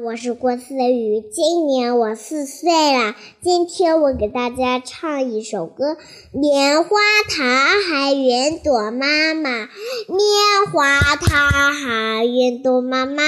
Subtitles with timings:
[0.00, 3.14] 我是郭思雨，今年我四岁了。
[3.42, 5.98] 今天我给大家唱一首歌：
[6.32, 6.88] 棉花
[7.28, 7.44] 糖
[7.82, 13.22] 还云朵妈妈，棉花糖还云朵妈妈，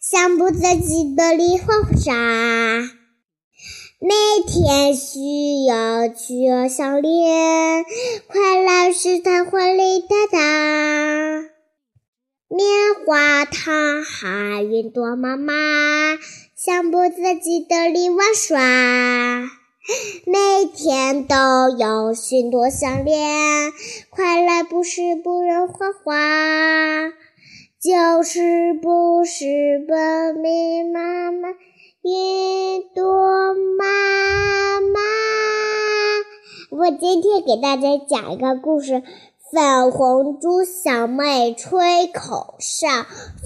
[0.00, 2.12] 想不自己的梨花沙。
[3.98, 4.14] 每
[4.46, 7.84] 天需要去项链，
[8.28, 11.25] 快乐时它会泪哒哒。
[12.56, 12.66] 棉
[13.04, 15.52] 花糖还云朵妈妈，
[16.54, 18.56] 想不自己的里玩耍。
[20.24, 21.36] 每天都
[21.68, 23.72] 有许多项链，
[24.08, 27.12] 快乐不是不能画画，
[27.78, 29.44] 就是不是
[29.86, 31.50] 本命妈妈
[32.00, 35.00] 云朵妈妈。
[36.70, 39.02] 我今天给大家讲一个故事。
[39.52, 42.88] 粉红猪小妹吹口哨，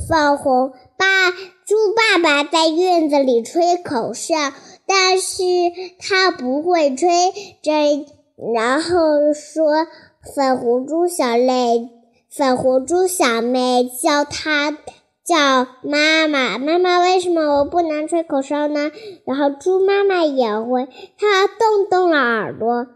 [0.08, 4.34] 粉红爸猪爸爸在院子里吹口哨，
[4.86, 5.42] 但是
[5.98, 7.08] 他不会吹，
[7.60, 8.06] 这
[8.54, 9.86] 然后说
[10.34, 11.90] 粉红猪小妹，
[12.30, 14.70] 粉红猪小妹叫他
[15.22, 18.90] 叫妈妈，妈妈为什么我不能吹口哨呢？
[19.26, 22.86] 然后猪妈妈也会，它动动了耳朵，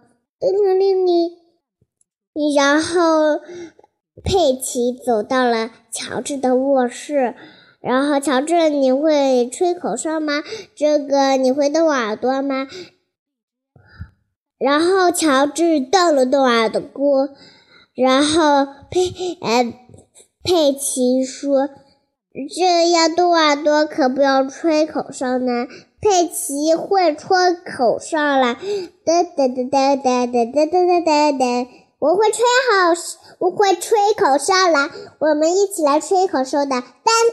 [0.40, 1.43] 叮铃铃铃。
[2.56, 3.40] 然后，
[4.24, 7.34] 佩奇走到了乔治的卧室。
[7.80, 10.42] 然后，乔治，你会吹口哨吗？
[10.74, 12.66] 这个你会动耳朵吗？
[14.58, 16.80] 然后，乔治动了动耳朵。
[17.94, 19.72] 然后，佩呃，
[20.42, 21.68] 佩奇说
[22.56, 25.66] ：“这要动耳朵，可不要吹口哨呢。”
[26.00, 28.56] 佩奇会吹口哨了，
[29.04, 31.68] 噔噔噔噔噔噔噔噔噔噔。
[32.04, 32.92] 我会吹好，
[33.38, 34.90] 我会吹口哨了。
[35.20, 36.84] 我们一起来吹口哨的，当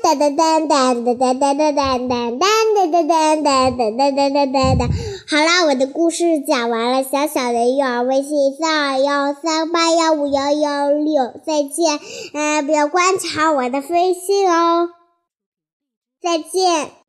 [0.02, 4.88] 当当当当当当当当当当当当当当当当当当。
[5.28, 7.04] 好啦，我的故事讲完了。
[7.04, 12.00] 小小的幼儿微信三二幺三八幺五幺幺六，再见。
[12.34, 14.88] 呃，不要观察我的飞信哦，
[16.24, 17.01] 再见。